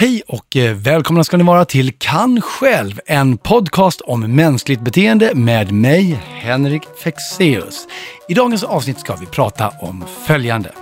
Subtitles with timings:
[0.00, 5.34] Hej och eh, välkomna ska ni vara till Kan själv, en podcast om mänskligt beteende
[5.34, 7.86] med mig, Henrik Fexeus.
[8.28, 10.72] I dagens avsnitt ska vi prata om följande.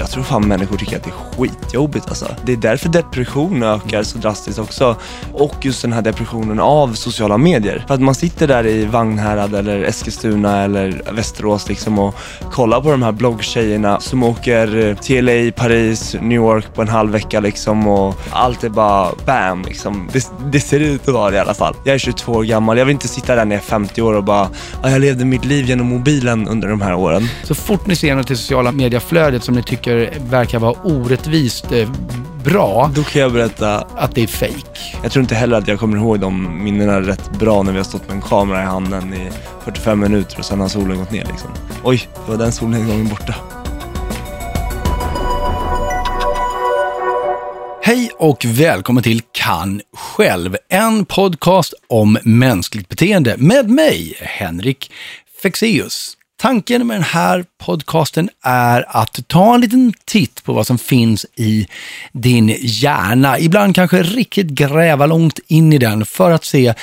[0.00, 2.26] Jag, tror fan människor tycker att det är skitjobbigt alltså.
[2.44, 4.96] Det är därför depression ökar så drastiskt också.
[5.32, 7.84] Och just den här depressionen av sociala medier.
[7.86, 12.14] För att man sitter där i Vagnhärad eller Eskilstuna eller Västerås liksom och
[12.52, 16.88] kollar på de här bloggtjejerna som åker eh, till LA, Paris, New York på en
[16.88, 20.08] halv vecka liksom och allt är bara bam liksom.
[20.12, 21.74] Det, det ser ut att vara det i alla fall.
[21.84, 24.14] Jag är 22 år gammal, jag vill inte sitta där när jag är 50 år
[24.14, 24.48] och bara,
[24.82, 27.28] jag levde mitt liv genom mobilen under de här åren.
[27.42, 29.89] Så fort ni ser något i sociala medieflödet som ni tycker
[30.30, 31.88] verkar vara orättvist eh,
[32.44, 34.80] bra, Då kan jag berätta att det är fake.
[35.02, 37.84] Jag tror inte heller att jag kommer ihåg de minnena rätt bra när vi har
[37.84, 39.30] stått med en kamera i handen i
[39.64, 41.50] 45 minuter och sen har solen gått ner liksom.
[41.84, 43.34] Oj, det var den solnedgången borta.
[47.82, 54.92] Hej och välkommen till Kan själv, en podcast om mänskligt beteende med mig, Henrik
[55.42, 56.19] Fexeus.
[56.40, 61.26] Tanken med den här podcasten är att ta en liten titt på vad som finns
[61.36, 61.66] i
[62.12, 63.38] din hjärna.
[63.38, 66.74] Ibland kanske riktigt gräva långt in i den för att se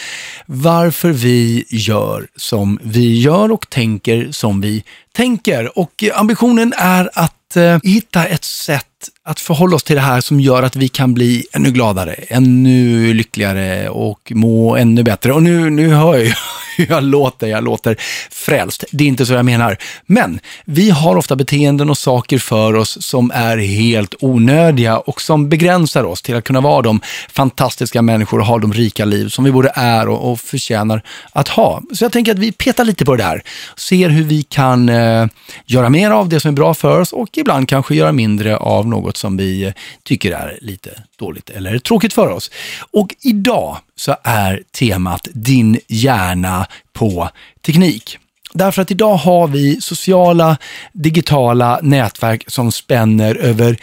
[0.46, 5.80] varför vi gör som vi gör och tänker som vi tänker.
[5.80, 10.40] Och ambitionen är att eh, hitta ett sätt att förhålla oss till det här som
[10.40, 15.34] gör att vi kan bli ännu gladare, ännu lyckligare och må ännu bättre.
[15.34, 16.34] Och nu, nu hör jag ju
[16.78, 17.98] hur jag låter, jag låter
[18.32, 18.84] frälst.
[18.92, 19.78] Det är inte så jag menar.
[20.06, 25.50] Men vi har ofta beteenden och saker för oss som är helt onödiga och som
[25.50, 29.44] begränsar oss till att kunna vara de fantastiska människor och ha de rika liv som
[29.44, 31.82] vi både är och, och förtjänar att ha.
[31.94, 33.44] Så jag tänker att vi petar lite på det där,
[33.76, 35.28] ser hur vi kan eh,
[35.66, 38.87] göra mer av det som är bra för oss och ibland kanske göra mindre av
[38.90, 42.52] något som vi eh, tycker är lite dåligt eller tråkigt för oss.
[42.92, 47.30] Och idag så är temat din hjärna på
[47.66, 48.18] teknik.
[48.54, 50.58] Därför att idag har vi sociala,
[50.94, 53.78] digitala nätverk som spänner över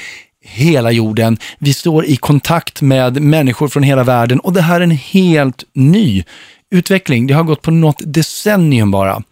[0.44, 1.38] hela jorden.
[1.58, 5.64] Vi står i kontakt med människor från hela världen och det här är en helt
[5.72, 6.24] ny
[6.70, 7.26] utveckling.
[7.26, 9.22] Det har gått på något decennium bara.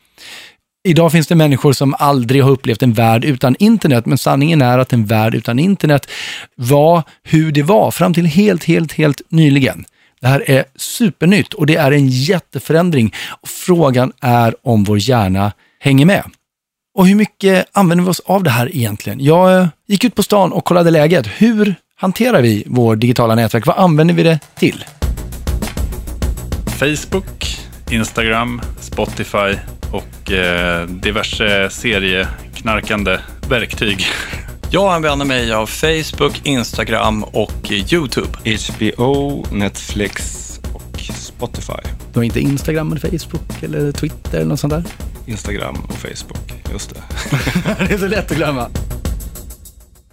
[0.85, 4.79] Idag finns det människor som aldrig har upplevt en värld utan internet, men sanningen är
[4.79, 6.11] att en värld utan internet
[6.55, 9.85] var hur det var fram till helt, helt, helt nyligen.
[10.21, 13.15] Det här är supernytt och det är en jätteförändring.
[13.47, 16.25] Frågan är om vår hjärna hänger med.
[16.95, 19.21] Och hur mycket använder vi oss av det här egentligen?
[19.21, 21.27] Jag eh, gick ut på stan och kollade läget.
[21.27, 23.67] Hur hanterar vi vår digitala nätverk?
[23.67, 24.85] Vad använder vi det till?
[26.79, 27.57] Facebook,
[27.91, 29.57] Instagram, Spotify
[29.93, 34.07] och eh, diverse serieknarkande verktyg.
[34.71, 38.29] Jag använder mig av Facebook, Instagram och YouTube.
[38.45, 41.89] HBO, Netflix och Spotify.
[42.13, 44.85] Du har inte Instagram eller Facebook eller Twitter eller något sånt där?
[45.27, 47.03] Instagram och Facebook, just det.
[47.89, 48.71] det är så lätt att glömma.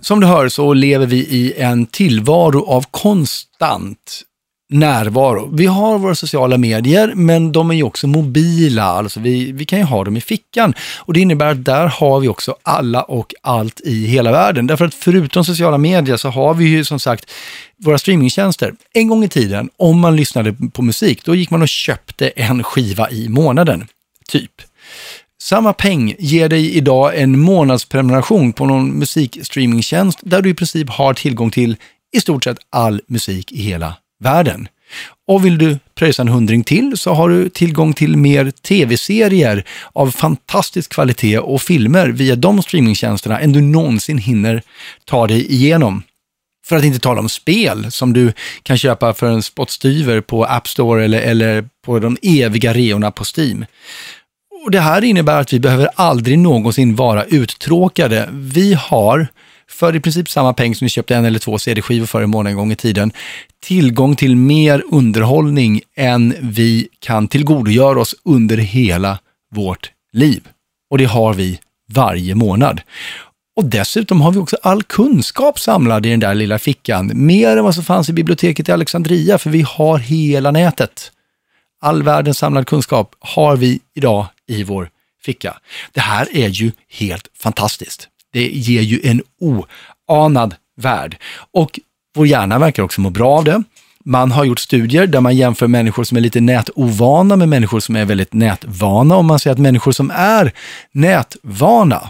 [0.01, 4.21] Som du hör så lever vi i en tillvaro av konstant
[4.69, 5.49] närvaro.
[5.53, 9.79] Vi har våra sociala medier, men de är ju också mobila, alltså vi, vi kan
[9.79, 10.73] ju ha dem i fickan.
[10.97, 14.67] Och det innebär att där har vi också alla och allt i hela världen.
[14.67, 17.31] Därför att förutom sociala medier så har vi ju som sagt
[17.77, 18.73] våra streamingtjänster.
[18.93, 22.63] En gång i tiden, om man lyssnade på musik, då gick man och köpte en
[22.63, 23.87] skiva i månaden,
[24.27, 24.51] typ.
[25.41, 31.13] Samma peng ger dig idag en månadsprenumeration på någon musikstreamingtjänst där du i princip har
[31.13, 31.75] tillgång till
[32.11, 34.67] i stort sett all musik i hela världen.
[35.27, 40.11] Och vill du pröjsa en hundring till så har du tillgång till mer tv-serier av
[40.11, 44.61] fantastisk kvalitet och filmer via de streamingtjänsterna än du någonsin hinner
[45.05, 46.03] ta dig igenom.
[46.67, 50.67] För att inte tala om spel som du kan köpa för en spottstyver på App
[50.67, 53.65] Store eller, eller på de eviga reorna på Steam.
[54.65, 58.29] Och Det här innebär att vi behöver aldrig någonsin vara uttråkade.
[58.31, 59.27] Vi har,
[59.69, 62.51] för i princip samma peng som vi köpte en eller två CD-skivor för en månad
[62.51, 63.11] en gång i tiden,
[63.59, 69.19] tillgång till mer underhållning än vi kan tillgodogöra oss under hela
[69.51, 70.47] vårt liv.
[70.89, 71.59] Och det har vi
[71.93, 72.81] varje månad.
[73.55, 77.11] Och dessutom har vi också all kunskap samlad i den där lilla fickan.
[77.13, 81.11] Mer än vad som fanns i biblioteket i Alexandria, för vi har hela nätet.
[81.81, 84.89] All världens samlad kunskap har vi idag i vår
[85.25, 85.59] ficka.
[85.91, 88.07] Det här är ju helt fantastiskt.
[88.33, 89.21] Det ger ju en
[90.07, 91.17] oanad värld.
[91.51, 91.79] Och
[92.15, 93.63] vår hjärna verkar också må bra av det.
[94.05, 97.95] Man har gjort studier där man jämför människor som är lite nätovana med människor som
[97.95, 100.51] är väldigt nätvana och man ser att människor som är
[100.91, 102.09] nätvana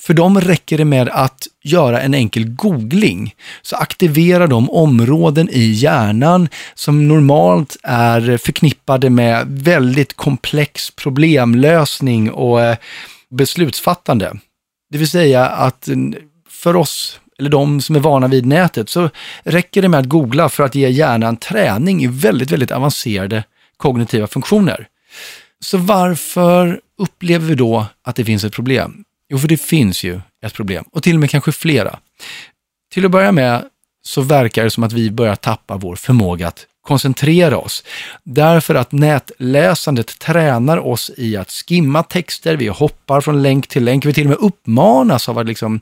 [0.00, 5.64] För dem räcker det med att göra en enkel googling, så aktiverar de områden i
[5.64, 12.76] hjärnan som normalt är förknippade med väldigt komplex problemlösning och eh,
[13.30, 14.38] beslutsfattande.
[14.90, 15.88] Det vill säga att
[16.48, 19.10] för oss, eller de som är vana vid nätet, så
[19.42, 23.44] räcker det med att googla för att ge hjärnan träning i väldigt, väldigt avancerade
[23.76, 24.88] kognitiva funktioner.
[25.60, 29.04] Så varför upplever vi då att det finns ett problem?
[29.28, 31.98] Jo, för det finns ju ett problem och till och med kanske flera.
[32.92, 33.64] Till att börja med
[34.02, 37.84] så verkar det som att vi börjar tappa vår förmåga att koncentrera oss.
[38.24, 44.04] Därför att nätläsandet tränar oss i att skimma texter, vi hoppar från länk till länk,
[44.04, 45.80] vi till och med uppmanas av, liksom,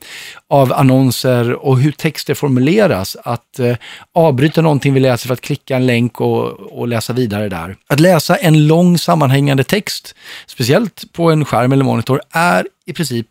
[0.49, 3.75] av annonser och hur texter formuleras att eh,
[4.15, 6.43] avbryta någonting vi läser för att klicka en länk och,
[6.79, 7.75] och läsa vidare där.
[7.89, 10.15] Att läsa en lång sammanhängande text,
[10.47, 13.27] speciellt på en skärm eller monitor, är i princip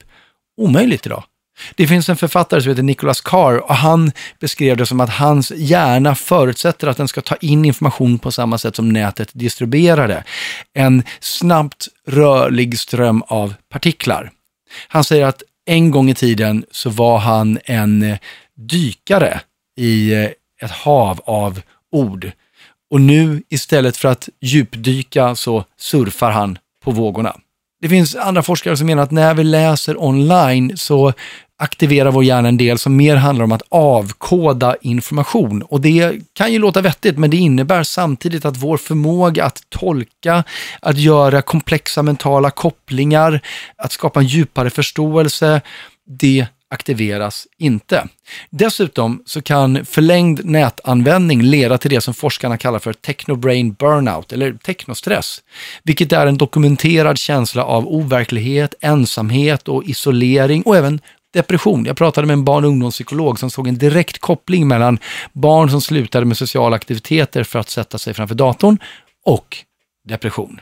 [0.57, 1.25] omöjligt idag.
[1.75, 5.53] Det finns en författare som heter Nicholas Carr och han beskrev det som att hans
[5.57, 10.25] hjärna förutsätter att den ska ta in information på samma sätt som nätet distribuerar det.
[10.75, 14.31] En snabbt rörlig ström av partiklar.
[14.89, 18.17] Han säger att en gång i tiden så var han en
[18.57, 19.41] dykare
[19.77, 20.31] i eh,
[20.63, 21.61] ett hav av
[21.93, 22.31] ord.
[22.91, 27.37] Och nu istället för att djupdyka så surfar han på vågorna.
[27.81, 31.13] Det finns andra forskare som menar att när vi läser online så
[31.59, 35.63] aktiverar vår hjärna en del som mer handlar om att avkoda information.
[35.63, 40.45] Och det kan ju låta vettigt, men det innebär samtidigt att vår förmåga att tolka,
[40.81, 43.41] att göra komplexa mentala kopplingar,
[43.77, 45.61] att skapa en djupare förståelse,
[46.07, 48.09] det aktiveras inte.
[48.51, 54.53] Dessutom så kan förlängd nätanvändning leda till det som forskarna kallar för technobrain burnout eller
[54.53, 55.43] technostress,
[55.83, 61.01] vilket är en dokumenterad känsla av overklighet, ensamhet och isolering och även
[61.37, 61.85] depression.
[61.85, 64.99] Jag pratade med en barn och ungdomspsykolog som såg en direkt koppling mellan
[65.33, 68.79] barn som slutade med sociala aktiviteter för att sätta sig framför datorn
[69.25, 69.57] och
[70.09, 70.61] depression.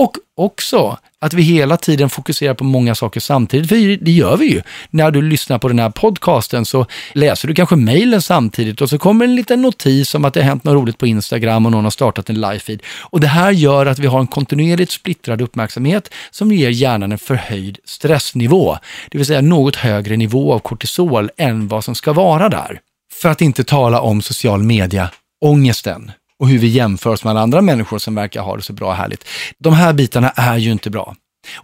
[0.00, 4.46] Och också att vi hela tiden fokuserar på många saker samtidigt, för det gör vi
[4.46, 4.62] ju.
[4.90, 8.98] När du lyssnar på den här podcasten så läser du kanske mejlen samtidigt och så
[8.98, 11.84] kommer en liten notis om att det har hänt något roligt på Instagram och någon
[11.84, 12.80] har startat en live-feed.
[13.00, 17.18] Och det här gör att vi har en kontinuerligt splittrad uppmärksamhet som ger hjärnan en
[17.18, 18.78] förhöjd stressnivå,
[19.10, 22.80] det vill säga något högre nivå av kortisol än vad som ska vara där.
[23.22, 26.12] För att inte tala om social media-ångesten
[26.42, 28.88] och hur vi jämför oss med alla andra människor som verkar ha det så bra
[28.88, 29.24] och härligt.
[29.58, 31.14] De här bitarna är ju inte bra.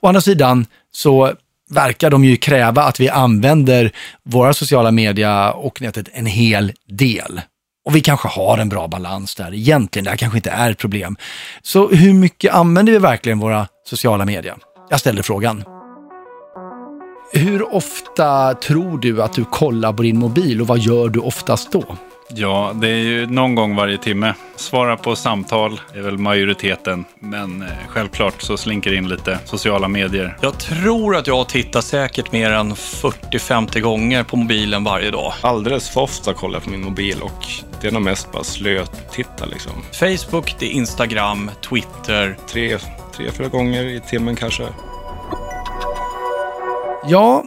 [0.00, 1.32] Å andra sidan så
[1.70, 3.92] verkar de ju kräva att vi använder
[4.24, 7.40] våra sociala media och nätet en hel del.
[7.84, 10.78] Och vi kanske har en bra balans där egentligen, det här kanske inte är ett
[10.78, 11.16] problem.
[11.62, 14.56] Så hur mycket använder vi verkligen våra sociala medier?
[14.90, 15.64] Jag ställer frågan.
[17.32, 21.72] Hur ofta tror du att du kollar på din mobil och vad gör du oftast
[21.72, 21.84] då?
[22.34, 24.34] Ja, det är ju någon gång varje timme.
[24.56, 30.36] Svara på samtal är väl majoriteten, men eh, självklart så slinker in lite sociala medier.
[30.40, 35.32] Jag tror att jag tittar säkert mer än 40-50 gånger på mobilen varje dag.
[35.40, 37.46] Alldeles för ofta kollar jag på min mobil och
[37.80, 39.72] det är nog mest bara slötitta liksom.
[39.92, 42.36] Facebook, det är Instagram, Twitter.
[42.48, 42.78] Tre,
[43.16, 44.64] tre, fyra gånger i timmen kanske.
[47.06, 47.44] Ja,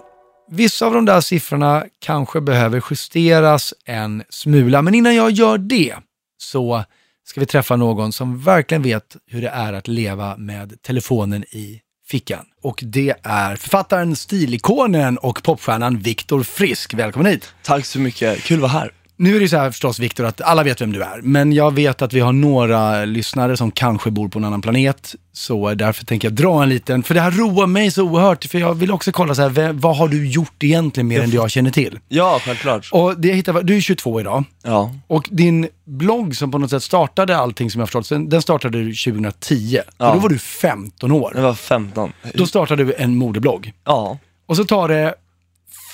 [0.52, 5.96] vissa av de där siffrorna kanske behöver justeras en smula, men innan jag gör det
[6.38, 6.84] så
[7.24, 11.82] ska vi träffa någon som verkligen vet hur det är att leva med telefonen i
[12.08, 12.46] fickan.
[12.62, 16.94] Och det är författaren, stilikonen och popstjärnan Viktor Frisk.
[16.94, 17.54] Välkommen hit!
[17.64, 18.92] Tack så mycket, kul att vara här.
[19.22, 21.74] Nu är det så här förstås Viktor att alla vet vem du är, men jag
[21.76, 25.16] vet att vi har några lyssnare som kanske bor på en annan planet.
[25.34, 28.60] Så därför tänker jag dra en liten, för det här roar mig så oerhört, för
[28.60, 31.52] jag vill också kolla så här, vad har du gjort egentligen mer än det jag
[31.52, 32.00] känner till?
[32.08, 32.90] Ja, självklart.
[32.92, 36.70] Och det jag hittade, du är 22 idag, Ja, och din blogg som på något
[36.70, 39.80] sätt startade allting som jag har förstått, den- startade du 2010.
[39.98, 40.08] Ja.
[40.10, 41.32] Och då var du 15 år.
[41.36, 42.12] jag var 15.
[42.34, 43.74] Då startade du en modeblogg.
[43.86, 45.14] Ja, Och så tar det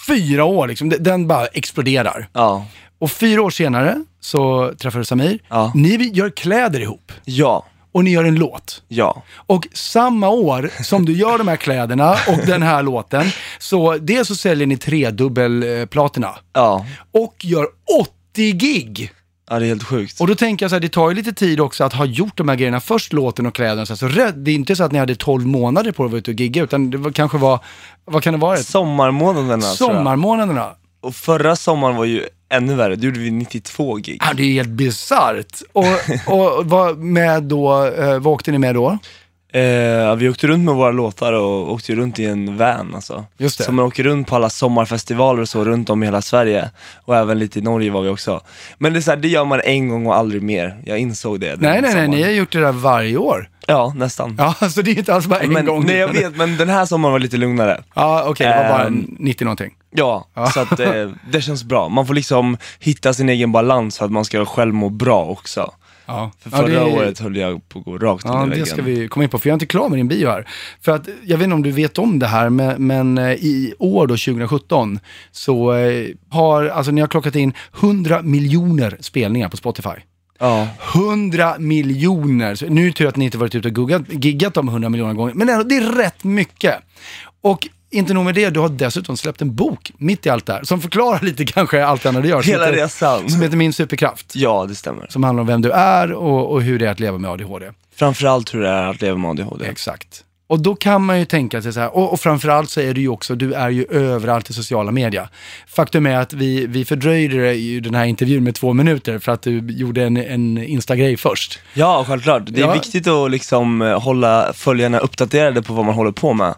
[0.08, 0.94] fyra år, liksom.
[1.00, 2.30] Den bara exploderar.
[2.34, 2.66] ja,
[3.00, 5.40] Och fyra år senare så träffar du Samir.
[5.50, 5.72] Ja.
[5.76, 8.84] Ni gör kläder ihop ja, och ni gör en låt.
[8.88, 9.24] ja.
[9.36, 13.26] Och samma år som du gör de här kläderna och den här låten,
[13.60, 17.68] så dels så säljer ni tredubbelplatina Ja, och gör
[18.34, 19.12] 80 gig.
[19.50, 20.22] ja det är helt sjukt.
[20.22, 22.38] Och då tänker jag så här, det tar ju lite tid också att ha gjort
[22.38, 22.80] de här grejerna.
[22.80, 23.86] Först låten och kläderna.
[23.86, 26.20] Så, så det är inte så att ni hade 12 månader på er att vara
[26.20, 27.60] ute och gigga, utan det var, kanske var,
[28.06, 28.58] vad kan det vara?
[28.58, 29.62] Sommarmånaderna.
[29.62, 30.70] Sommarmånaderna.
[31.02, 34.22] Och förra sommaren var ju ännu värre, då gjorde vi 92 gig.
[34.26, 35.62] Ja, det är helt bisarrt.
[35.74, 35.86] Och,
[36.34, 38.98] och vad, med då, eh, vad åkte ni med då?
[39.54, 43.26] Eh, vi åkte runt med våra låtar och åkte runt i en van alltså.
[43.38, 43.64] Just det.
[43.64, 46.70] Så man åker runt på alla sommarfestivaler och så runt om i hela Sverige.
[47.06, 48.42] Och även lite i Norge var vi också.
[48.78, 50.78] Men det, är så här, det gör man en gång och aldrig mer.
[50.86, 51.48] Jag insåg det.
[51.48, 52.12] Nej, nej, nej, sommaren.
[52.12, 53.50] ni har gjort det där varje år.
[53.70, 54.36] Ja, nästan.
[54.38, 55.86] Ja, så det är inte alls bara en men, gång.
[55.86, 57.84] nej jag vet, men den här sommaren var lite lugnare.
[57.94, 59.74] Ja, okej, det var bara Ehm, 90 någonting.
[59.92, 61.90] Ja, så att eh, det känns bra.
[61.90, 65.72] Man får liksom hitta sin egen balans för att man ska själv må bra också.
[66.06, 66.32] Ja.
[66.40, 68.50] För Ja, förra det- året höll jag på att gå rakt in Ja, i det
[68.50, 68.66] väggen.
[68.66, 70.48] ska vi komma in på, för jag är inte klar med din bio här.
[70.82, 73.74] För att, jag vet inte om du vet om det här, men, men eh, i
[73.80, 75.00] år då, 2017,
[75.32, 79.90] så eh, har, alltså ni har klockat in 100 miljoner spelningar på Spotify.
[80.40, 80.68] Ja.
[80.96, 82.56] 100 miljoner!
[82.56, 84.90] Så Nu är det tur att ni inte varit ute och guggat, giggat de 100
[84.90, 86.76] miljoner gånger, men ändå, det är rätt mycket.
[87.42, 90.54] Och inte nog med det, du har dessutom släppt en bok mitt i allt det
[90.54, 92.42] här, som förklarar lite kanske allt det andra du gör.
[92.42, 93.30] som Hela heter- resan.
[93.30, 94.36] Som heter Min superkraft.
[94.36, 95.08] Ja, det stämmer.
[95.10, 97.66] Som handlar om vem du är och, och hur det är att leva med ADHD.
[97.96, 99.66] Framförallt hur det är att leva med ADHD.
[99.66, 100.24] Exakt.
[100.50, 103.02] Och då kan man ju tänka sig så här, och, och framförallt så är du
[103.02, 105.30] ju också, du är ju överallt i sociala media.
[105.68, 109.42] Faktum är att vi, vi fördröjde ju den här intervjun med två minuter för att
[109.42, 111.60] du gjorde en, en Insta-grej först.
[111.74, 112.44] Ja, självklart.
[112.46, 112.74] Det är Ja.
[112.74, 116.56] viktigt att liksom eh, hålla följarna uppdaterade på vad man håller på med.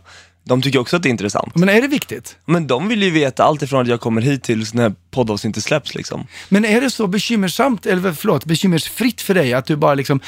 [0.50, 1.56] De tycker också att det är intressant.
[1.56, 2.38] Men är det viktigt?
[2.46, 5.62] Men de vill ju veta allt ifrån att jag kommer hit till när poddavsnitt inte
[5.62, 6.28] släpps liksom.
[6.50, 10.20] Men är det så bekymmersamt, eller förlåt, bekymmersfritt för dig att du bara liksom,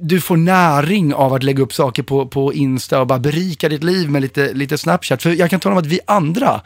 [0.00, 3.84] du får näring av att lägga upp saker på, på Insta och bara berika ditt
[3.84, 5.22] liv med lite, lite Snapchat?
[5.22, 6.60] För jag kan tala om att vi andra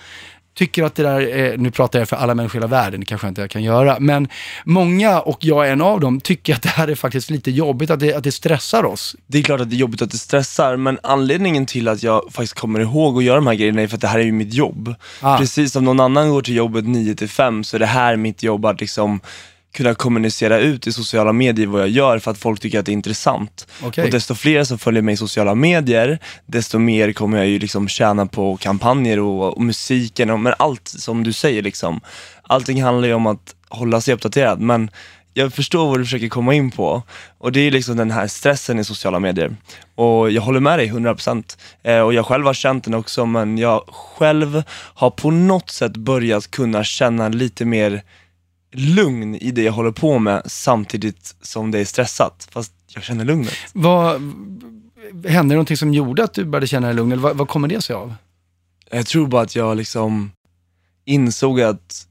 [0.54, 3.06] tycker att det där, är, nu pratar jag för alla människor i hela världen, det
[3.06, 4.28] kanske jag inte kan göra, men
[4.64, 7.90] många, och jag är en av dem, tycker att det här är faktiskt lite jobbigt,
[7.90, 9.16] att det, att det stressar oss.
[9.26, 12.23] Det är klart att det är jobbigt att det stressar, men anledningen till att jag
[12.32, 14.32] faktiskt kommer ihåg att göra de här grejerna är för att det här är ju
[14.32, 14.94] mitt jobb.
[15.21, 15.38] Ah.
[15.38, 18.42] Precis som någon annan går till jobbet 9 till 5 så är det här mitt
[18.42, 19.21] jobb att liksom
[19.73, 22.93] kunna kommunicera ut i sociala medier vad jag gör för att folk tycker att det
[22.93, 23.67] är intressant.
[23.83, 24.05] Okej.
[24.05, 27.88] Och desto fler som följer mig i sociala medier, desto mer kommer jag ju liksom
[27.88, 32.00] tjäna på kampanjer och, och musiken och men allt som du säger liksom.
[32.43, 34.91] Allting handlar ju om att hålla sig uppdaterad men
[35.35, 37.02] jag förstår vad du försöker komma in på
[37.38, 39.57] och det är liksom den här stressen i sociala medier.
[39.95, 43.59] Och jag håller med dig 100% eh, och jag själv har känt den också men
[43.59, 44.62] jag själv
[44.95, 48.02] har på något sätt börjat kunna känna lite mer
[48.73, 52.49] lugn i det jag håller på med samtidigt som det är stressat.
[52.50, 53.55] Fast jag känner lugnet.
[53.73, 54.21] Vad,
[55.26, 57.69] hände det någonting som gjorde att du började känna dig lugn, eller vad, vad kommer
[57.69, 58.14] det sig av?
[58.91, 60.33] Jag tror bara att jag liksom
[61.05, 62.07] insåg att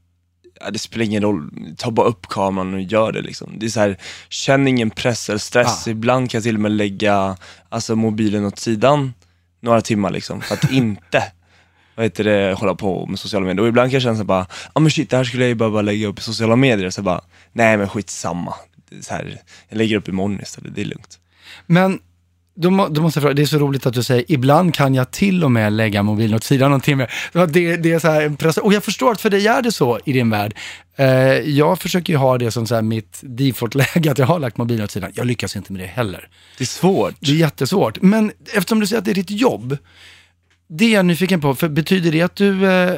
[0.60, 3.52] ja, det spelar ingen roll, ta bara upp kameran och gör det liksom.
[3.58, 5.86] Det är så här, känn ingen press eller stress.
[5.86, 5.90] Ah.
[5.90, 7.36] Ibland kan jag till och med lägga
[7.68, 9.14] alltså, mobilen åt sidan
[9.60, 11.22] några timmar liksom, för att inte
[11.94, 13.62] vad heter det, hålla på med sociala medier.
[13.62, 15.48] Och ibland kan jag känna så bara, ja ah, men shit, det här skulle jag
[15.48, 16.90] ju bara, bara lägga upp i sociala medier.
[16.90, 17.20] Så bara,
[17.52, 18.54] nej men skitsamma.
[19.00, 21.18] Så här, jag lägger upp imorgon istället, det är lugnt.
[21.66, 21.98] Men
[22.54, 24.94] då, må, då måste jag fråga, det är så roligt att du säger, ibland kan
[24.94, 27.06] jag till och med lägga mobilen åt sidan någon timme.
[27.32, 29.72] Det, det är så här en press, och jag förstår att för dig är det
[29.72, 30.54] så i din värld.
[30.96, 34.56] Eh, jag försöker ju ha det som så här mitt default-läge, att jag har lagt
[34.56, 35.12] mobilen åt sidan.
[35.14, 36.28] Jag lyckas inte med det heller.
[36.58, 37.14] Det är svårt.
[37.20, 38.02] Det är jättesvårt.
[38.02, 39.76] Men eftersom du säger att det är ditt jobb,
[40.78, 42.94] det är jag nyfiken på, för betyder det att du eh,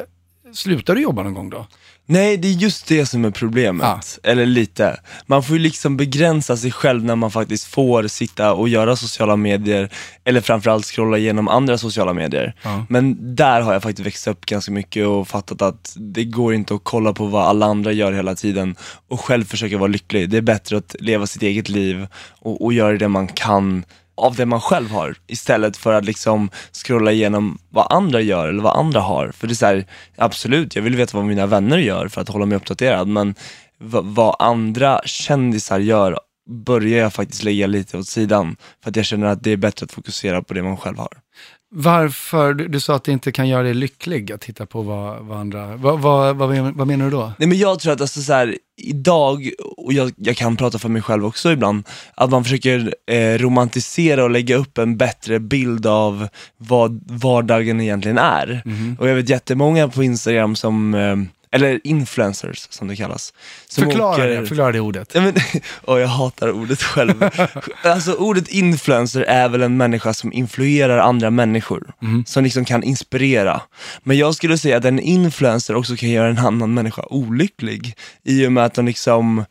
[0.53, 1.67] slutar jobba någon gång då?
[2.07, 4.19] Nej, det är just det som är problemet.
[4.23, 4.99] Eller lite.
[5.25, 9.35] Man får ju liksom begränsa sig själv när man faktiskt får sitta och göra sociala
[9.35, 9.89] medier,
[10.23, 12.55] eller framförallt scrolla igenom andra sociala medier.
[12.61, 12.85] Ja.
[12.89, 16.75] Men där har jag faktiskt växt upp ganska mycket och fattat att det går inte
[16.75, 18.75] att kolla på vad alla andra gör hela tiden
[19.07, 20.29] och själv försöka vara lycklig.
[20.29, 22.07] Det är bättre att leva sitt eget liv
[22.39, 23.83] och, och göra det man kan
[24.15, 28.63] av det man själv har istället för att liksom scrolla igenom vad andra gör eller
[28.63, 29.31] vad andra har.
[29.31, 29.85] För det är så här,
[30.17, 33.35] absolut, jag vill veta vad mina vänner gör för att hålla mig uppdaterad, men
[34.03, 39.27] vad andra kändisar gör börjar jag faktiskt lägga lite åt sidan för att jag känner
[39.27, 41.17] att det är bättre att fokusera på det man själv har.
[41.77, 45.25] Varför, du, du sa att det inte kan göra dig lycklig att titta på vad,
[45.25, 47.33] vad andra, vad, vad, vad, vad menar du då?
[47.37, 50.89] Nej men jag tror att alltså så här, idag, och jag, jag kan prata för
[50.89, 51.83] mig själv också ibland,
[52.15, 58.17] att man försöker eh, romantisera och lägga upp en bättre bild av vad vardagen egentligen
[58.17, 58.61] är.
[58.99, 61.15] Och jag vet jättemånga på Instagram som, eh,
[61.55, 63.33] eller influencers som det kallas.
[63.75, 65.11] Förklara åker- det, förklara det ordet.
[65.13, 65.33] Ja, men,
[65.81, 67.29] och jag hatar ordet själv.
[67.83, 71.93] alltså ordet influencer är väl en människa som influerar andra människor,
[72.25, 73.61] som liksom kan inspirera.
[74.03, 78.47] Men jag skulle säga att en influencer också kan göra en annan människa olycklig, i
[78.47, 79.45] och med att de liksom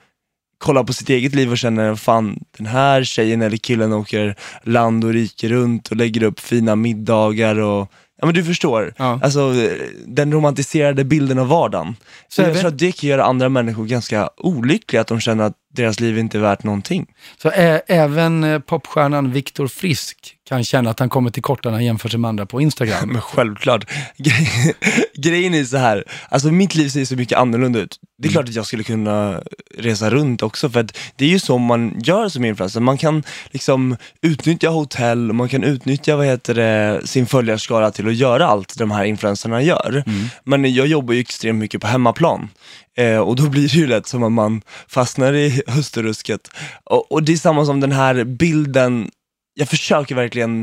[0.58, 5.04] kollar på sitt eget liv och känner, fan den här tjejen eller killen åker land
[5.04, 9.20] och rike runt och lägger upp fina middagar och Ja men du förstår, Ja.
[9.22, 9.52] alltså
[10.06, 11.96] den romantiserade bilden av vardagen.
[12.28, 15.44] Så jag jag tror att det kan göra andra människor ganska olyckliga, att de känner
[15.44, 17.06] att deras liv inte är värt någonting.
[17.42, 21.76] Så ä- även eh, popstjärnan Viktor Frisk kan känna att han kommer till korta när
[21.76, 23.08] han jämför sig med andra på Instagram.
[23.12, 23.90] Men självklart.
[24.18, 24.74] Gre-
[25.14, 27.96] Grejen är så här, alltså mitt liv ser så mycket annorlunda ut.
[28.18, 29.40] Det är klart att jag skulle kunna
[29.78, 32.80] resa runt också, för att det är ju så man gör som influencer.
[32.80, 38.14] Man kan liksom utnyttja hotell, man kan utnyttja vad heter det, sin följarskara till att
[38.14, 40.04] göra allt de här influencerna gör.
[40.44, 42.48] Men jag jobbar ju extremt mycket på hemmaplan.
[42.96, 46.48] Eh, och då blir det ju lätt som att man fastnar i höstrusket.
[46.84, 49.10] Och, och det är samma som den här bilden,
[49.54, 50.62] jag försöker verkligen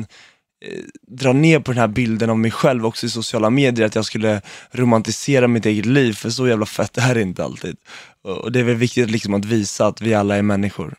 [0.66, 3.96] eh, dra ner på den här bilden av mig själv också i sociala medier, att
[3.96, 7.76] jag skulle romantisera mitt eget liv, för så jävla fett är det inte alltid.
[8.24, 10.96] Och och det är väl viktigt liksom att visa att vi alla är människor.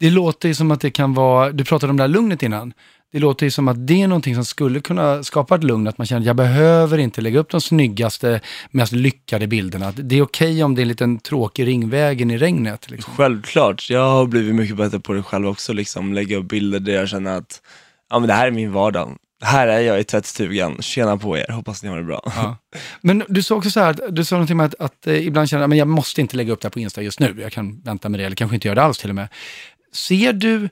[0.00, 2.72] Det låter ju som att det kan vara, du pratade om det här lugnet innan.
[3.12, 5.98] Det låter ju som att det är någonting som skulle kunna skapa ett lugn, att
[5.98, 8.40] man känner att jag behöver inte lägga upp de snyggaste,
[8.70, 9.88] mest lyckade bilderna.
[9.88, 12.90] Att Det är okej om det är en liten tråkig ringväg in i regnet.
[12.90, 13.14] Liksom.
[13.16, 16.92] Självklart, jag har blivit mycket bättre på det själv också, liksom lägga upp bilder där
[16.92, 17.60] jag känner att,
[18.10, 19.16] ja men det här är min vardag.
[19.44, 22.22] Här är jag i tvättstugan, tjena på er, hoppas ni har det bra.
[22.24, 22.56] Ja.
[23.00, 25.62] Men du sa också så här, du sa någonting med att, att eh, ibland känner
[25.62, 27.80] jag, men jag måste inte lägga upp det här på Insta just nu, jag kan
[27.80, 29.28] vänta med det, eller kanske inte göra det alls till och med.
[29.92, 30.68] Ser du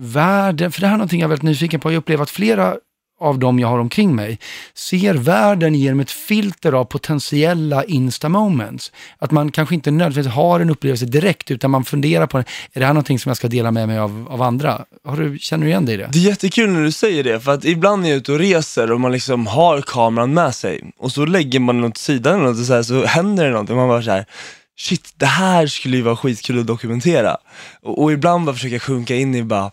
[0.00, 2.76] världen, för det här är någonting jag är väldigt nyfiken på, jag upplever att flera
[3.22, 4.38] av dem jag har omkring mig
[4.74, 8.92] ser världen genom ett filter av potentiella insta-moments.
[9.18, 12.84] Att man kanske inte nödvändigtvis har en upplevelse direkt, utan man funderar på, är det
[12.84, 14.84] här någonting som jag ska dela med mig av, av andra?
[15.04, 16.08] Har du, känner du igen dig i det?
[16.12, 18.92] Det är jättekul när du säger det, för att ibland är jag ute och reser
[18.92, 22.44] och man liksom har kameran med sig och så lägger man den åt sidan eller
[22.44, 24.26] något och så, här, så händer det någonting man bara så här
[24.78, 27.36] shit det här skulle ju vara skitkul att dokumentera.
[27.82, 29.70] Och, och ibland bara försöka sjunka in i bara,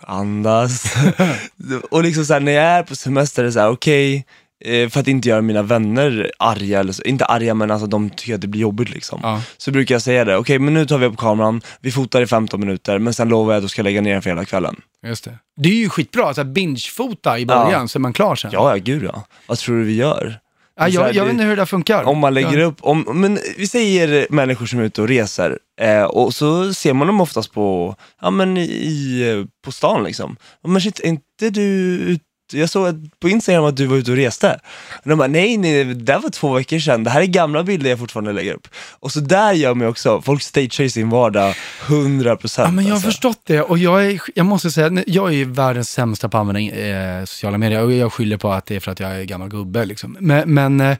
[0.00, 0.94] andas.
[1.90, 4.26] och liksom så här, när jag är på semester, är det så här, okej,
[4.64, 8.10] eh, för att inte göra mina vänner arga, eller så, inte arga men alltså de
[8.10, 9.20] tycker att det blir jobbigt liksom.
[9.22, 9.42] Ja.
[9.56, 12.26] Så brukar jag säga det, okej men nu tar vi upp kameran, vi fotar i
[12.26, 14.76] 15 minuter, men sen lovar jag att jag ska lägga ner den för hela kvällen.
[15.06, 15.38] Just det.
[15.56, 17.88] Det är ju skitbra, här binge-fota i början, Ja.
[17.88, 18.50] så är man klar sen.
[18.52, 19.26] Ja, ja gud ja.
[19.46, 20.38] Vad tror du vi gör?
[20.76, 22.04] Ja, här, jag, jag vet inte hur det där funkar.
[22.04, 22.66] Om man lägger ja.
[22.66, 26.92] upp, om, men vi säger människor som är ute och reser eh, och så ser
[26.92, 30.36] man dem oftast på, ja men i, på stan liksom.
[30.64, 31.62] Men shit, är inte du
[31.98, 34.60] ute jag såg på Instagram att du var ute och reste.
[35.02, 37.04] Och de bara, nej, nej, det där var två veckor sedan.
[37.04, 38.68] Det här är gamla bilder jag fortfarande lägger upp.
[39.00, 41.54] Och så där gör man också, folk stagear i sin vardag
[41.86, 42.60] 100%.
[42.60, 43.08] Ja, men jag har alltså.
[43.08, 46.40] förstått det och jag, är, jag måste säga, jag är ju världens sämsta på att
[46.40, 49.24] använda eh, sociala medier och jag skyller på att det är för att jag är
[49.24, 49.84] gammal gubbe.
[49.84, 50.16] Liksom.
[50.20, 50.96] Men, men eh,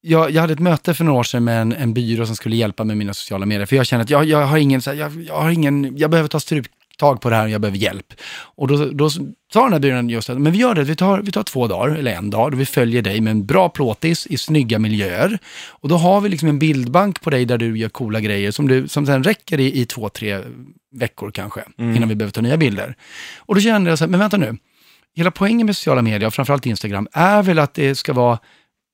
[0.00, 2.56] jag, jag hade ett möte för några år sedan med en, en byrå som skulle
[2.56, 3.66] hjälpa mig med mina sociala medier.
[3.66, 6.10] För jag känner att jag, jag har ingen, så här, jag, jag har ingen, jag
[6.10, 6.40] behöver ta
[7.02, 8.14] struptag på det här och jag behöver hjälp.
[8.56, 11.22] Och då, då sa den här byrån just att, men vi gör det, vi tar,
[11.22, 14.26] vi tar två dagar, eller en dag, och vi följer dig med en bra plåtis
[14.26, 15.38] i snygga miljöer.
[15.82, 18.68] Och då har vi liksom en bildbank på dig där du gör coola grejer som,
[18.68, 20.40] du, som sen räcker i, i två, tre
[20.94, 22.94] veckor kanske, innan vi behöver ta nya bilder.
[23.46, 24.56] Och då kände jag så här, men vänta nu,
[25.16, 28.38] hela poängen med sociala medier, och framförallt Instagram, är väl att det ska vara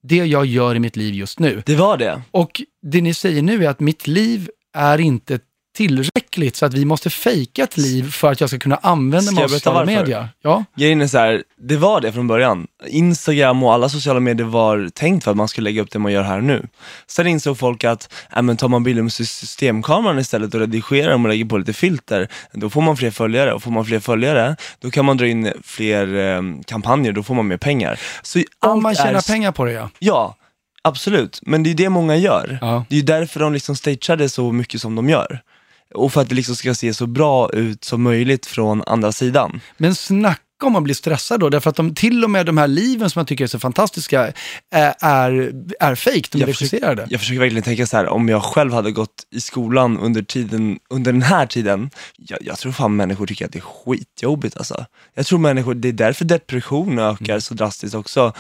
[0.03, 1.63] det jag gör i mitt liv just nu.
[1.67, 2.23] Det var det.
[2.31, 5.39] Och det ni säger nu är att mitt liv är inte
[5.79, 9.45] tillräckligt så att vi måste fejka ett liv för att jag ska kunna använda mig
[9.45, 10.29] av sociala medier.
[10.43, 12.67] Ja, Grejen är så här, det var det från början.
[12.87, 16.13] Instagram och alla sociala medier var tänkt för att man skulle lägga upp det man
[16.13, 16.67] gör här nu.
[17.07, 21.25] Sen insåg folk att, äh, men tar man bilder med systemkameran istället och redigerar dem
[21.25, 23.53] och lägger på lite filter, då får man fler följare.
[23.53, 27.35] Och får man fler följare, då kan man dra in fler eh, kampanjer, då får
[27.35, 28.01] man mer pengar.
[28.23, 29.91] Så om man tjänar är, pengar på det ja.
[29.99, 30.37] Ja,
[30.83, 31.41] absolut.
[31.43, 32.59] Men det är det många gör.
[32.61, 32.85] ja.
[32.89, 35.43] Det är därför de liksom stagear det så mycket som de gör.
[35.95, 39.61] Och för att det liksom ska se så bra ut som möjligt från andra sidan.
[39.77, 39.95] Men
[40.59, 43.11] snacka om att bli stressad då, därför att de, till och med de här liven
[43.11, 44.33] som man tycker är så fantastiska
[44.71, 47.07] är, är, är fake, de är Jag försöker- regisserade.
[47.11, 50.79] Jag försöker verkligen tänka så här, om jag själv hade gått i skolan under tiden,
[50.91, 54.85] under den här tiden, jag, jag tror fan människor tycker att det är skitjobbigt alltså.
[55.15, 58.33] Jag tror människor, det är därför depression ökar så drastiskt också.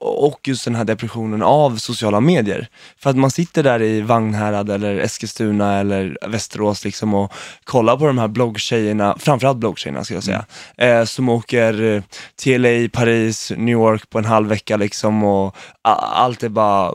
[0.00, 2.68] Och just den här depressionen av sociala medier.
[2.98, 7.32] För att man sitter där i Vagnhärad eller Eskilstuna eller Västerås liksom och
[7.64, 10.44] kollar på de här bloggtjejerna, framförallt bloggtjejerna ska jag säga,
[10.76, 12.02] eh, som åker åker
[12.36, 16.94] till LA, Paris, New York på en halv vecka liksom och allt är bara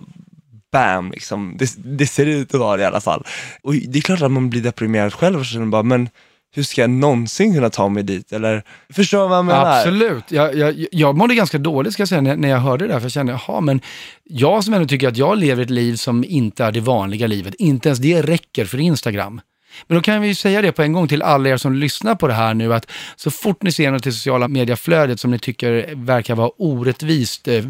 [0.72, 1.56] bam, liksom.
[1.60, 3.26] det, det ser ut att vara det i alla fall.
[3.64, 6.10] Och det är klart att man blir deprimerad själv och känner bara, men
[6.56, 8.34] hur ska jag någonsin kunna ta mig dit?
[8.34, 9.78] Eller, förstår du vad jag menar?
[9.78, 10.32] Absolut.
[10.32, 13.00] Jag, jag, jag mådde ganska dåligt ska jag säga när, när jag hörde det där,
[13.00, 13.82] för jag kände, jaha, men
[14.24, 17.56] jag som ändå tycker att jag lever ett liv som inte är det vanliga livet,
[17.56, 19.42] inte ens det räcker för Instagram.
[19.88, 22.16] Men då kan vi ju säga det på en gång till alla er som lyssnar
[22.16, 25.40] på det här nu, att så fort ni ser något i sociala medieflödet som ni
[25.40, 27.64] tycker verkar vara orättvist eh,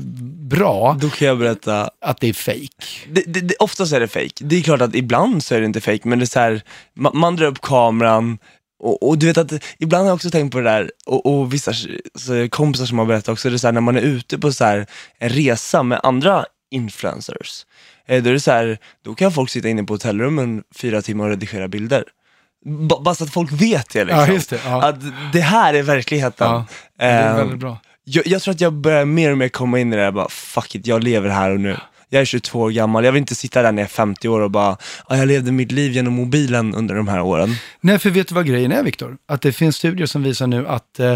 [0.49, 3.09] bra, Då kan jag berätta att det är fake.
[3.09, 4.43] det, det, det, oftast är det fake.
[4.43, 6.61] Det är klart att ibland så är det inte fake, men det är så här,
[6.93, 8.37] man, man drar upp kameran
[8.79, 11.53] och, och du vet att ibland har jag också tänkt på det där, och, och
[11.53, 11.71] vissa
[12.49, 14.65] kompisar som har berättat också, det är så här, när man är ute på så
[14.65, 14.85] här,
[15.17, 17.65] en resa med andra influencers,
[18.09, 21.23] eh, då är det så här, då kan folk sitta inne på hotellrummen fyra timmar
[21.23, 22.03] och redigera bilder.
[22.65, 24.19] B- bara så att folk vet det liksom.
[24.19, 24.59] Ja, just det.
[24.65, 24.83] Ja.
[24.83, 24.95] Att
[25.33, 26.47] det här är verkligheten.
[26.47, 26.65] Ja,
[26.99, 27.77] det är Ehm, väldigt bra.
[28.03, 30.29] jag, jag tror att jag börjar mer och mer komma in i det där, bara
[30.29, 31.77] fuck it, jag lever här och nu.
[32.11, 34.39] Jag är 22 år gammal, jag vill inte sitta där när jag är 50 år
[34.41, 37.55] och bara, ah, jag levde mitt liv genom mobilen under de här åren.
[37.81, 39.17] Nej, för vet du vad grejen är, Viktor?
[39.27, 41.15] Att det finns studier som visar nu att eh,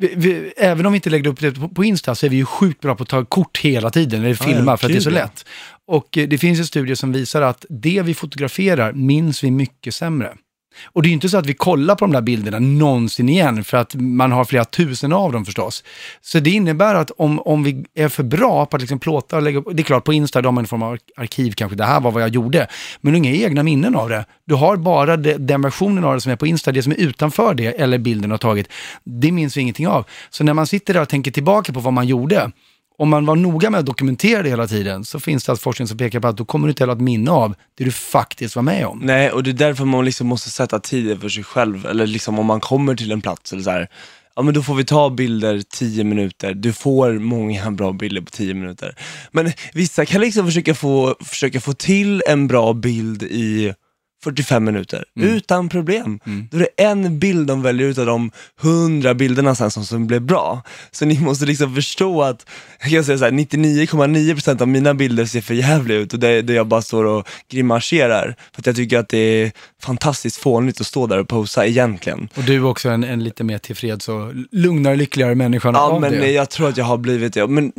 [0.00, 2.36] vi, vi, även om vi inte lägger upp det på, på Insta så är vi
[2.36, 4.86] ju sjukt bra på att ta kort hela tiden när vi Ja, filmar ja, för
[4.86, 5.44] att det är så lätt.
[5.86, 9.94] Och eh, det finns en studie som visar att det vi fotograferar minns vi mycket
[9.94, 10.34] sämre.
[10.84, 13.64] Och det är ju inte så att vi kollar på de där bilderna någonsin igen,
[13.64, 15.84] för att man har flera tusen av dem förstås.
[16.20, 19.42] Så det innebär att om, om vi är för bra på att liksom plåta och
[19.42, 21.76] lägga upp, det är klart på Insta, då har man en form av arkiv kanske,
[21.76, 22.66] det här var vad jag gjorde,
[23.00, 24.24] men du har inga egna minnen av det.
[24.46, 26.96] Du har bara det, den versionen av det som är på Insta, det som är
[26.96, 28.68] utanför det, eller bilden har tagit,
[29.04, 30.04] det minns vi ingenting av.
[30.30, 32.50] Så när man sitter där och tänker tillbaka på vad man gjorde,
[33.00, 35.88] om man var noga med att dokumentera det hela tiden, så finns det alltså forskning
[35.88, 38.56] som pekar på att då kommer du inte heller att minne av det du faktiskt
[38.56, 39.00] var med om.
[39.02, 42.38] Nej, och det är därför man liksom måste sätta tider för sig själv, eller liksom
[42.38, 43.88] om man kommer till en plats eller så här,
[44.36, 48.30] ja men då får vi ta bilder 10 minuter, du får många bra bilder på
[48.30, 48.94] 10 minuter.
[49.32, 53.74] Men vissa kan liksom försöka få, försöka få till en bra bild i
[54.24, 56.20] 45 minuter, utan problem.
[56.50, 58.30] Då är det en bild de väljer ut av de
[58.62, 60.62] 100 bilderna sen som, som blev bra.
[60.90, 62.46] Så ni måste liksom förstå att,
[62.82, 66.42] jag kan säga så här, 99,9% av mina bilder ser för jävliga ut och det,
[66.42, 68.36] det jag bara står och grimaserar.
[68.54, 69.52] För att jag tycker att det är
[69.82, 72.28] fantastiskt fånigt att stå där och posa egentligen.
[72.34, 76.00] Och du är också en, en lite mer tillfreds och lugnare, lyckligare människa Ja av
[76.00, 76.30] men det.
[76.30, 77.46] jag tror att jag har blivit det.
[77.46, 77.72] Men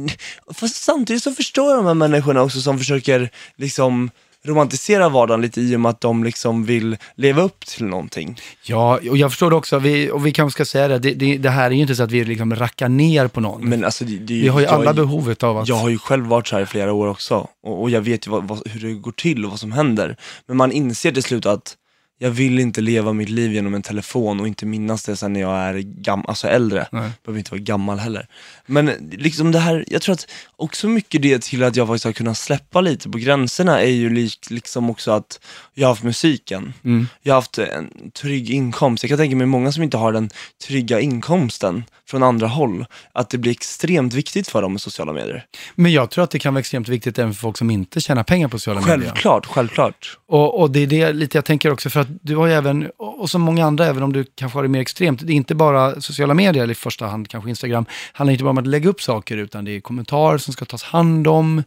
[0.53, 4.09] fast samtidigt så förstår jag de här människorna också som försöker liksom
[4.45, 8.37] romantisera vardagen lite i och med att de liksom vill leva upp till någonting.
[8.63, 11.37] Ja, och jag förstår det också, vi, och vi kanske ska säga det, det, det,
[11.37, 13.69] det här är ju inte så att vi liksom rackar ner på någon.
[13.69, 15.67] Men alltså det, det, vi har ju jag- alla behovet av att...
[15.67, 18.27] Jag har ju själv varit så här i flera år också och, och jag vet
[18.27, 20.15] ju vad, vad, hur det går till och vad som händer.
[20.47, 21.75] Men man inser till slut att
[22.23, 25.41] jag vill inte leva mitt liv genom en telefon och inte minnas det sen när
[25.41, 26.87] jag är gam- alltså äldre.
[26.91, 27.11] Nej.
[27.25, 28.27] Behöver inte vara gammal heller.
[28.65, 32.11] Men liksom det här, jag tror att också mycket det till att jag faktiskt har
[32.11, 35.39] kunnat släppa lite på gränserna är ju lik, liksom också att
[35.73, 36.73] jag har haft musiken.
[36.83, 37.07] Mm.
[37.21, 39.03] Jag har haft en trygg inkomst.
[39.03, 40.29] Jag kan tänka mig många som inte har den
[40.67, 45.45] trygga inkomsten från andra håll, att det blir extremt viktigt för dem med sociala medier.
[45.75, 48.23] Men jag tror att det kan vara extremt viktigt även för folk som inte tjänar
[48.23, 48.97] pengar på sociala medier.
[48.97, 50.17] Självklart, självklart.
[50.27, 52.91] Och, och det är det lite jag tänker också, för att du har ju även,
[52.97, 55.55] och som många andra, även om du kanske har det mer extremt, det är inte
[55.55, 58.89] bara sociala medier, eller i första hand kanske Instagram, handlar inte bara om att lägga
[58.89, 61.63] upp saker, utan det är kommentarer som ska tas hand om.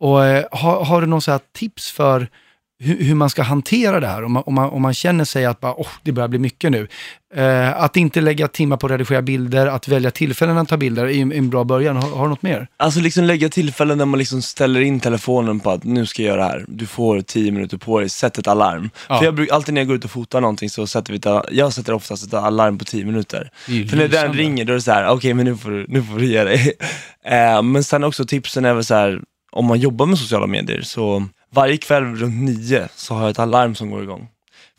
[0.00, 2.28] Och eh, har, har du någon så här tips för
[2.82, 4.24] hur, hur man ska hantera det här?
[4.24, 6.70] Om man, om man, om man känner sig att bara, oh, det börjar bli mycket
[6.70, 6.88] nu.
[7.34, 11.06] Eh, att inte lägga timmar på att redigera bilder, att välja tillfällen att ta bilder
[11.06, 11.96] är en, en bra början.
[11.96, 12.66] Har, har du något mer?
[12.76, 16.28] Alltså liksom lägga tillfällen där man liksom ställer in telefonen på att nu ska jag
[16.28, 16.64] göra det här.
[16.68, 18.90] Du får tio minuter på dig, sätt ett alarm.
[19.08, 19.18] Ja.
[19.18, 21.44] För jag brukar, alltid när jag går ut och fotar någonting så sätter vi ett,
[21.50, 23.50] jag sätter oftast ett alarm på tio minuter.
[23.64, 26.02] För när den ringer då är det så här: okej men nu får, du- nu
[26.02, 26.72] får du ge dig.
[27.24, 29.20] eh, men sen också tipsen är väl så här,
[29.52, 33.38] om man jobbar med sociala medier så varje kväll runt nio så har jag ett
[33.38, 34.28] alarm som går igång.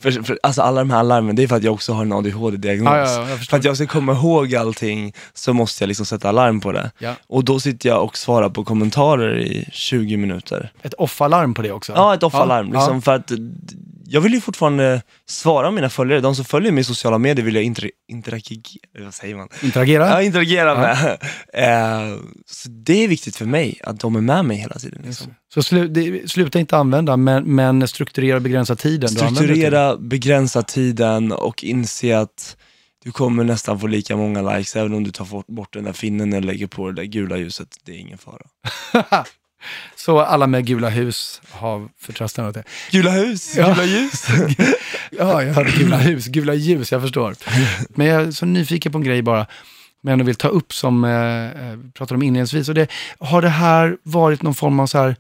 [0.02, 2.14] För, för, alltså alla de här alarmen, det är för att jag också har en
[2.14, 3.10] ADHD-diagnos.
[3.10, 6.60] Ja, ja, för att jag ska komma ihåg allting så måste jag liksom sätta alarm
[6.60, 6.92] på det.
[7.00, 7.16] Ja.
[7.28, 10.72] Och då sitter jag och svarar på kommentarer i 20 minuter.
[10.82, 11.94] Ett off-alarm på det också?
[11.96, 12.72] Ja, ett off-alarm.
[12.72, 13.32] Liksom, För att
[14.12, 17.56] jag vill ju fortfarande svara mina följare, de som följer mig i sociala medier vill
[17.56, 19.50] jag inter- interagera, vad säger man?
[19.64, 20.08] Interagera?
[20.08, 21.18] Ja, interagera med.
[21.54, 25.02] Eh, så det är viktigt för mig, att de är med mig hela tiden.
[25.06, 25.36] Liksom.
[25.54, 29.10] Så slu, det, sluta inte använda, men, men strukturera och begränsa tiden.
[29.10, 32.58] Strukturera, begränsa tiden och inse att
[33.04, 36.34] du kommer nästan få lika många likes även om du tar bort den där finnen
[36.34, 37.68] eller lägger på det där gula ljuset.
[37.86, 38.46] Det är ingen fara.
[39.96, 42.64] Så alla med gula hus har förtröstan åt det.
[42.92, 43.68] Gula hus, Ja.
[43.70, 44.26] gula ljus.
[45.18, 47.36] Ja, jag hörde gula hus, gula ljus, jag förstår.
[47.90, 49.46] Men jag är så nyfiken på en grej bara,
[50.04, 52.70] men jag vill ta upp som eh, eh, pratade om inledningsvis.
[52.70, 52.88] Och det,
[53.20, 55.16] har det här varit någon form av så här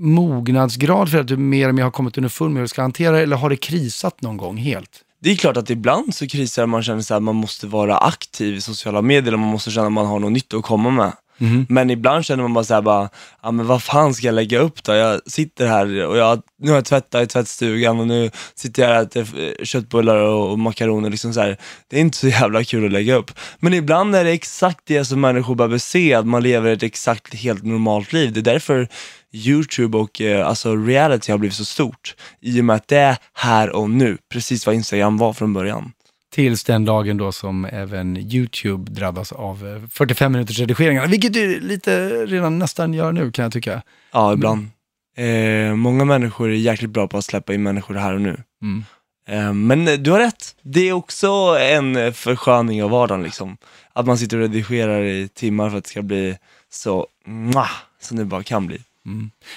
[0.00, 3.16] mognadsgrad för att du mer och mer har kommit underfund med hur du ska hantera
[3.16, 4.90] det, eller har det krisat någon gång helt?
[5.20, 8.54] Det är klart att ibland så krisar man känner så här, man måste vara aktiv
[8.56, 11.12] i sociala medier och man måste känna att man har något nytt att komma med.
[11.38, 11.66] Mm.
[11.68, 13.08] Men ibland känner man bara såhär bara,
[13.42, 14.94] ja men vad fan ska jag lägga upp då?
[14.94, 18.90] Jag sitter här och jag, nu har jag tvättat i tvättstugan och nu sitter jag
[18.90, 21.56] och äter eh, köttbullar och, och makaroner liksom så här.
[21.88, 23.30] Det är inte så jävla kul att lägga upp.
[23.58, 27.34] Men ibland är det exakt det som människor behöver se, att man lever ett exakt
[27.34, 28.32] helt normalt liv.
[28.32, 28.88] Det är därför
[29.32, 32.14] YouTube och eh, alltså reality har blivit så stort.
[32.40, 35.92] I och med att det är här och nu, precis vad Instagram var från början.
[36.36, 41.60] Tills den dagen då som även YouTube drabbas av eh, 45 minuters redigeringar, vilket du
[41.60, 43.82] lite redan nästan gör nu kan jag tycka.
[44.12, 44.68] Ja, ibland.
[45.16, 48.42] Eh, många människor är jäkligt bra på att släppa in människor här och nu.
[48.62, 48.84] Mm.
[49.28, 51.28] Eh, men eh, du har rätt, det är också
[51.60, 53.56] en eh, försköning av vardagen liksom.
[53.92, 56.38] Att man sitter och redigerar i timmar för att det ska bli
[56.70, 57.70] så, mwah,
[58.00, 58.78] som det bara kan bli.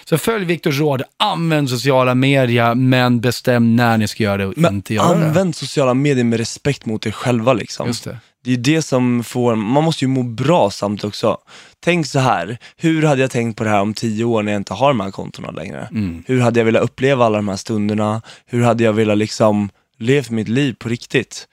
[0.05, 4.53] Så följ Viktors råd, använd sociala medier, men bestäm när ni ska göra det och
[4.57, 5.25] Men inte göra det.
[5.25, 7.87] använd sociala medier med respekt mot er själva liksom.
[7.87, 8.17] Just det.
[8.43, 11.37] Det är det som får, man måste ju må bra samtidigt också.
[11.79, 14.59] Tänk så här, hur hade jag tänkt på det här om tio år när jag
[14.59, 15.87] inte har de här kontona längre?
[15.91, 16.23] Mm.
[16.27, 18.21] Hur hade jag velat uppleva alla de här stunderna?
[18.45, 21.47] Hur hade jag velat liksom leva mitt liv på riktigt?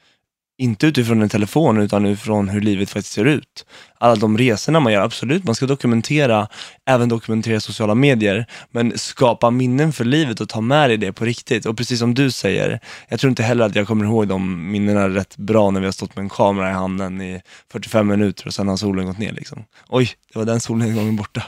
[0.58, 3.66] Inte utifrån en telefon utan utifrån hur livet faktiskt ser ut.
[3.98, 6.48] Alla de resorna man gör, absolut, man ska dokumentera,
[6.86, 11.24] även dokumentera sociala medier, men skapa minnen för livet och ta med dig det på
[11.24, 11.66] riktigt.
[11.66, 15.08] Och precis som du säger, jag tror inte heller att jag kommer ihåg de minnena
[15.08, 17.40] rätt bra när vi har stått med en kamera i handen i
[17.72, 19.64] 45 minuter och sen har solen gått ner liksom.
[19.88, 21.42] Oj, det var den solnedgången borta.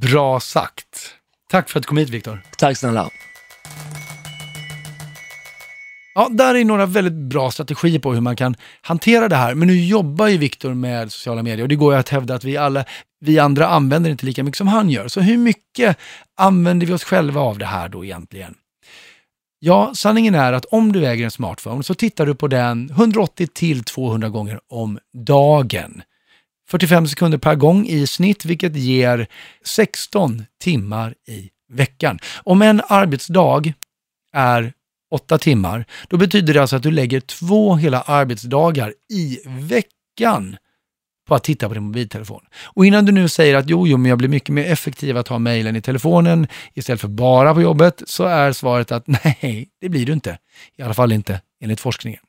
[0.00, 1.14] Bra sagt.
[1.50, 2.42] Tack för att du kom hit Viktor.
[2.58, 3.10] Tack snälla.
[6.14, 9.54] Ja, där är några väldigt bra strategier på hur man kan hantera det här.
[9.54, 12.44] Men nu jobbar ju Viktor med sociala medier och det går ju att hävda att
[12.44, 12.84] vi alla,
[13.20, 15.08] vi andra använder inte lika mycket som han gör.
[15.08, 15.96] Så hur mycket
[16.36, 18.54] använder vi oss själva av det här då egentligen?
[19.58, 23.48] Ja, sanningen är att om du äger en smartphone så tittar du på den 180
[23.54, 26.02] till 200 gånger om dagen.
[26.68, 29.26] 45 sekunder per gång i snitt, vilket ger
[29.64, 32.18] 16 timmar i veckan.
[32.42, 33.72] Om en arbetsdag
[34.34, 34.72] är
[35.12, 40.56] åtta timmar, då betyder det alltså att du lägger två hela arbetsdagar i veckan
[41.28, 42.40] på att titta på din mobiltelefon.
[42.64, 45.28] Och innan du nu säger att jo, jo, men jag blir mycket mer effektiv att
[45.28, 49.88] ha mejlen i telefonen istället för bara på jobbet, så är svaret att nej, det
[49.88, 50.38] blir du inte.
[50.76, 52.20] I alla fall inte enligt forskningen.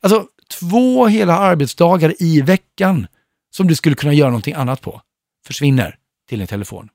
[0.00, 0.26] Alltså,
[0.60, 3.06] två hela arbetsdagar i veckan
[3.50, 5.00] som du skulle kunna göra någonting annat på,
[5.46, 5.96] försvinner
[6.28, 6.88] till din telefon.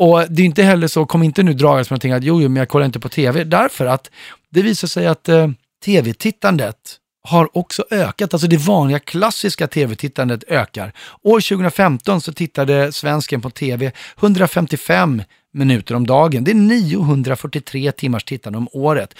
[0.00, 2.48] Och det är inte heller så, kom inte nu dragas med någonting att jo, jo,
[2.48, 4.10] men jag kollar inte på tv, därför att
[4.50, 5.48] det visar sig att eh,
[5.84, 6.76] tv-tittandet
[7.28, 10.92] har också ökat, alltså det vanliga klassiska tv-tittandet ökar.
[11.22, 16.44] År 2015 så tittade svensken på tv 155 minuter om dagen.
[16.44, 19.14] Det är 943 timmars tittande om året.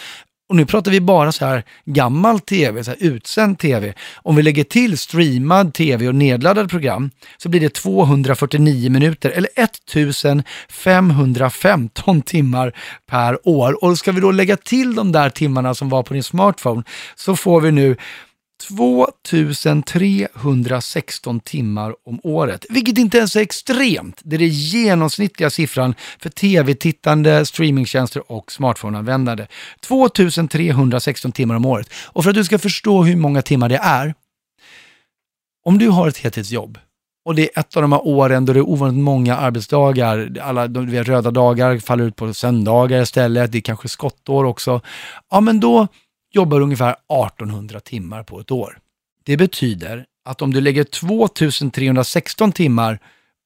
[0.51, 3.95] Och nu pratar vi bara så här gammal tv, så här utsänd tv.
[4.15, 9.51] Om vi lägger till streamad tv och nedladdade program så blir det 249 minuter eller
[9.57, 13.85] 1515 timmar per år.
[13.85, 16.83] Och ska vi då lägga till de där timmarna som var på din smartphone
[17.17, 17.97] så får vi nu
[18.63, 24.21] 2316 timmar om året, vilket inte ens är extremt.
[24.25, 29.47] Det är den genomsnittliga siffran för tv-tittande, streamingtjänster och smartphoneanvändande.
[29.81, 31.91] 2316 timmar om året.
[32.07, 34.15] Och för att du ska förstå hur många timmar det är,
[35.65, 36.79] om du har ett heltidsjobb
[37.25, 40.69] och det är ett av de här åren då det är ovanligt många arbetsdagar, alla
[40.69, 44.81] de du vet, röda dagar faller ut på söndagar istället, det är kanske skottår också,
[45.31, 45.89] ja men då
[46.31, 48.79] jobbar ungefär 1800 timmar på ett år.
[49.25, 52.99] Det betyder att om du lägger 2316 timmar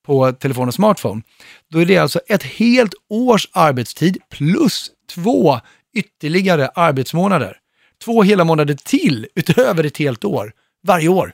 [0.06, 1.22] på telefon och smartphone,
[1.70, 5.60] då är det alltså ett helt års arbetstid plus två
[5.94, 7.58] ytterligare arbetsmånader.
[8.04, 11.32] Två hela månader till utöver ett helt år, varje år.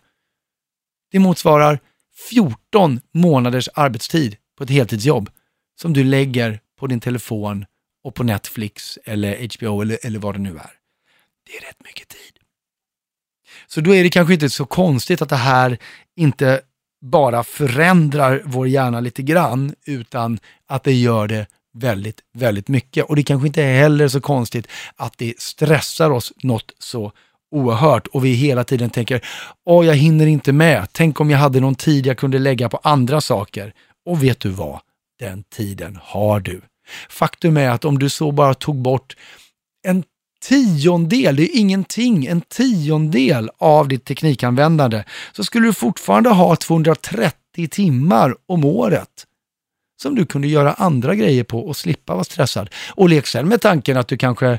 [1.12, 1.78] Det motsvarar
[2.30, 5.30] 14 månaders arbetstid på ett heltidsjobb
[5.80, 7.64] som du lägger på din telefon
[8.04, 10.79] och på Netflix eller HBO eller, eller vad det nu är.
[11.50, 12.32] Det är rätt mycket tid.
[13.66, 15.78] Så då är det kanske inte så konstigt att det här
[16.16, 16.60] inte
[17.02, 23.04] bara förändrar vår hjärna lite grann, utan att det gör det väldigt, väldigt mycket.
[23.04, 27.12] Och det kanske inte heller är så konstigt att det stressar oss något så
[27.50, 29.26] oerhört och vi hela tiden tänker,
[29.64, 32.80] åh jag hinner inte med, tänk om jag hade någon tid jag kunde lägga på
[32.82, 33.72] andra saker.
[34.06, 34.80] Och vet du vad?
[35.18, 36.60] Den tiden har du.
[37.08, 39.16] Faktum är att om du så bara tog bort
[39.82, 40.04] en
[40.40, 47.35] tiondel, det är ingenting, en tiondel av ditt teknikanvändande, så skulle du fortfarande ha 230
[47.70, 49.26] timmar om året
[50.03, 52.70] som du kunde göra andra grejer på och slippa vara stressad.
[52.94, 54.59] Och lek sen med tanken att du kanske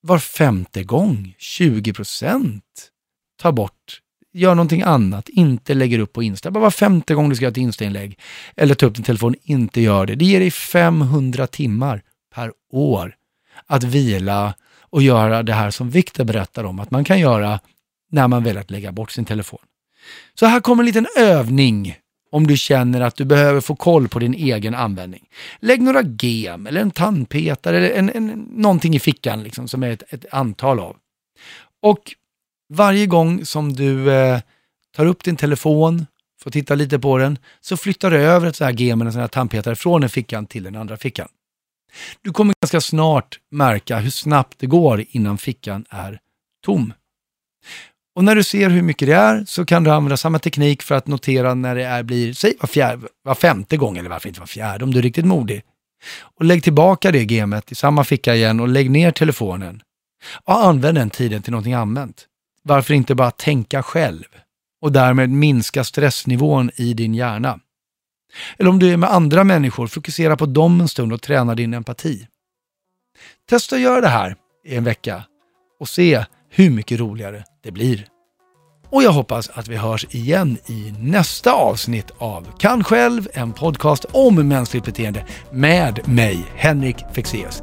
[0.00, 2.64] var femte gång, 20 procent,
[3.42, 4.00] tar bort
[4.32, 6.50] gör någonting annat, inte lägger upp på Insta.
[6.50, 8.18] Bara var femte gång du ska göra ett Insta-inlägg
[8.56, 10.14] eller ta upp din telefon, inte gör det.
[10.14, 12.02] Det ger dig 500 timmar
[12.34, 13.14] per år
[13.66, 14.54] att vila
[14.90, 17.60] och göra det här som Viktor berättar om att man kan göra
[18.10, 19.60] när man väljer att lägga bort sin telefon.
[20.34, 21.96] Så här kommer en liten övning
[22.30, 25.24] om du känner att du behöver få koll på din egen användning.
[25.60, 29.90] Lägg några gem eller en tandpetare eller en, en, någonting i fickan liksom, som är
[29.90, 30.96] ett, ett antal av.
[31.82, 32.14] Och
[32.68, 34.40] varje gång som du eh,
[34.96, 36.06] tar upp din telefon,
[36.42, 39.12] får titta lite på den, så flyttar du över ett sånt här gem eller en
[39.12, 41.28] sån här tandpetare från en fickan till den andra fickan.
[42.22, 46.20] Du kommer ganska snart märka hur snabbt det går innan fickan är
[46.64, 46.92] tom.
[48.14, 50.94] Och när du ser hur mycket det är så kan du använda samma teknik för
[50.94, 54.40] att notera när det är, blir, säg var, fjärde, var femte gång eller varför inte
[54.40, 55.62] var fjärde om du är riktigt modig.
[56.20, 59.82] Och lägg tillbaka det gemet i samma ficka igen och lägg ner telefonen.
[60.44, 62.26] Och använd den tiden till någonting använt.
[62.62, 64.24] Varför inte bara tänka själv?
[64.80, 67.60] Och därmed minska stressnivån i din hjärna.
[68.58, 71.74] Eller om du är med andra människor, fokusera på dem en stund och träna din
[71.74, 72.26] empati.
[73.48, 75.22] Testa att göra det här i en vecka
[75.80, 78.06] och se hur mycket roligare det blir.
[78.90, 84.04] Och jag hoppas att vi hörs igen i nästa avsnitt av Kan själv, en podcast
[84.04, 87.62] om mänskligt beteende med mig, Henrik Fexeus.